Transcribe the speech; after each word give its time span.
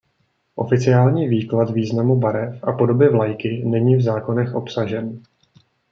Oficiální 0.55 1.27
výklad 1.27 1.69
významu 1.69 2.15
barev 2.15 2.63
a 2.63 2.71
podoby 2.71 3.09
vlajky 3.09 3.63
není 3.65 3.95
v 3.95 4.01
zákonech 4.01 4.55
obsažen. 4.55 5.21